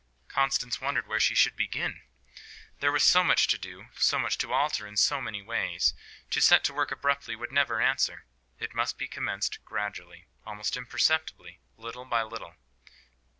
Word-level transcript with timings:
Constance 0.27 0.81
wondered 0.81 1.05
where 1.05 1.19
she 1.19 1.35
should 1.35 1.55
begin. 1.55 2.01
There 2.79 2.91
was 2.91 3.03
so 3.03 3.23
much 3.23 3.45
to 3.49 3.57
do; 3.59 3.89
so 3.97 4.17
much 4.17 4.39
to 4.39 4.51
alter 4.51 4.87
in 4.87 4.97
so 4.97 5.21
many 5.21 5.43
ways. 5.43 5.93
To 6.31 6.41
set 6.41 6.63
to 6.63 6.73
work 6.73 6.89
abruptly 6.89 7.35
would 7.35 7.51
never 7.51 7.79
answer. 7.79 8.25
It 8.57 8.73
must 8.73 8.97
be 8.97 9.07
commenced 9.07 9.63
gradually, 9.63 10.25
almost 10.43 10.75
imperceptibly, 10.75 11.59
little 11.77 12.05
by 12.05 12.23
little. 12.23 12.55